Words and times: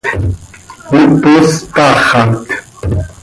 ¿Mipos 0.91 1.49
taaxat? 1.75 2.39